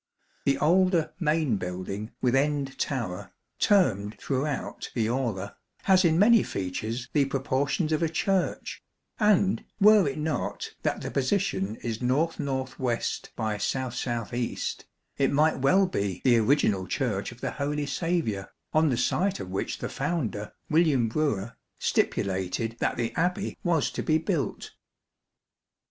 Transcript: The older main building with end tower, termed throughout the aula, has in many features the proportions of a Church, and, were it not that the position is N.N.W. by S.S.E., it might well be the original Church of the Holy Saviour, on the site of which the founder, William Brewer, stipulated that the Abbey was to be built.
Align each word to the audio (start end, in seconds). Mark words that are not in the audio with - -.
The 0.45 0.57
older 0.57 1.13
main 1.19 1.57
building 1.57 2.11
with 2.21 2.33
end 2.35 2.79
tower, 2.79 3.31
termed 3.59 4.17
throughout 4.17 4.89
the 4.95 5.07
aula, 5.07 5.55
has 5.83 6.03
in 6.03 6.17
many 6.17 6.41
features 6.41 7.07
the 7.13 7.25
proportions 7.25 7.91
of 7.91 8.01
a 8.01 8.09
Church, 8.09 8.81
and, 9.19 9.63
were 9.79 10.07
it 10.09 10.17
not 10.17 10.73
that 10.81 11.01
the 11.01 11.11
position 11.11 11.75
is 11.83 12.01
N.N.W. 12.01 12.65
by 13.35 13.53
S.S.E., 13.57 14.57
it 15.19 15.31
might 15.31 15.59
well 15.59 15.85
be 15.85 16.21
the 16.23 16.37
original 16.37 16.87
Church 16.87 17.31
of 17.31 17.39
the 17.41 17.51
Holy 17.51 17.85
Saviour, 17.85 18.51
on 18.73 18.89
the 18.89 18.97
site 18.97 19.39
of 19.39 19.51
which 19.51 19.77
the 19.77 19.87
founder, 19.87 20.51
William 20.67 21.09
Brewer, 21.09 21.53
stipulated 21.77 22.75
that 22.79 22.97
the 22.97 23.13
Abbey 23.15 23.55
was 23.63 23.91
to 23.91 24.01
be 24.01 24.17
built. 24.17 24.71